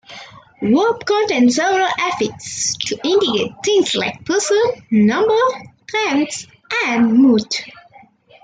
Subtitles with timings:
[0.63, 4.57] Verbs contain several affixes to indicate things like person,
[4.89, 5.37] number,
[5.87, 6.47] tense,
[6.87, 7.43] and mood.